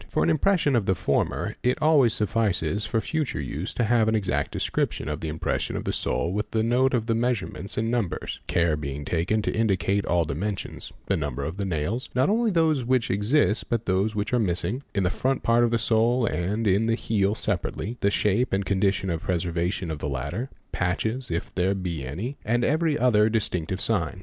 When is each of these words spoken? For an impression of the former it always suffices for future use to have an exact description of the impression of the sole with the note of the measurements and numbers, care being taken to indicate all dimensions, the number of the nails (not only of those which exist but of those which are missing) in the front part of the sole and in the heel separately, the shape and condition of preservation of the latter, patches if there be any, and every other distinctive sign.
For 0.09 0.23
an 0.23 0.31
impression 0.31 0.75
of 0.75 0.87
the 0.87 0.95
former 0.95 1.55
it 1.61 1.77
always 1.79 2.13
suffices 2.13 2.87
for 2.87 2.99
future 3.01 3.39
use 3.39 3.71
to 3.75 3.83
have 3.83 4.07
an 4.07 4.15
exact 4.15 4.49
description 4.49 5.07
of 5.07 5.19
the 5.21 5.27
impression 5.27 5.77
of 5.77 5.83
the 5.83 5.93
sole 5.93 6.33
with 6.33 6.49
the 6.49 6.63
note 6.63 6.95
of 6.95 7.05
the 7.05 7.13
measurements 7.13 7.77
and 7.77 7.91
numbers, 7.91 8.39
care 8.47 8.75
being 8.75 9.05
taken 9.05 9.43
to 9.43 9.51
indicate 9.55 10.03
all 10.07 10.25
dimensions, 10.25 10.91
the 11.05 11.15
number 11.15 11.43
of 11.43 11.57
the 11.57 11.65
nails 11.65 12.09
(not 12.15 12.29
only 12.31 12.49
of 12.49 12.55
those 12.55 12.83
which 12.83 13.11
exist 13.11 13.69
but 13.69 13.81
of 13.81 13.85
those 13.85 14.15
which 14.15 14.33
are 14.33 14.39
missing) 14.39 14.81
in 14.95 15.03
the 15.03 15.11
front 15.11 15.43
part 15.43 15.63
of 15.63 15.69
the 15.69 15.77
sole 15.77 16.25
and 16.25 16.65
in 16.65 16.87
the 16.87 16.95
heel 16.95 17.35
separately, 17.35 17.95
the 17.99 18.09
shape 18.09 18.53
and 18.53 18.65
condition 18.65 19.11
of 19.11 19.21
preservation 19.21 19.91
of 19.91 19.99
the 19.99 20.09
latter, 20.09 20.49
patches 20.71 21.29
if 21.29 21.53
there 21.53 21.75
be 21.75 22.03
any, 22.03 22.37
and 22.43 22.63
every 22.63 22.97
other 22.97 23.29
distinctive 23.29 23.79
sign. 23.79 24.19